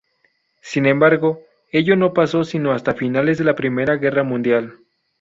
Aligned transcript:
Sin 0.63 0.87
embargo, 0.87 1.43
ello 1.71 1.95
no 1.95 2.11
pasó 2.11 2.43
sino 2.43 2.71
hasta 2.73 2.95
finales 2.95 3.37
de 3.37 3.43
la 3.43 3.53
primera 3.55 3.97
guerra 3.97 4.23
mundial. 4.23 4.79